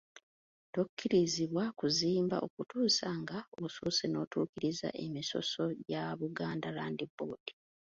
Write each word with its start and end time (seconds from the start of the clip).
Tokkirizibwa 0.73 1.63
kuzimba 1.79 2.37
okutuusa 2.47 3.05
nga 3.21 3.39
osoose 3.63 4.05
n'otuukiriza 4.09 4.89
emisoso 5.05 5.63
gya 5.87 6.05
Buganda 6.19 6.69
Land 6.77 6.99
Board. 7.17 7.45